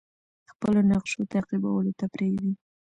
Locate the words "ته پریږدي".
1.99-2.51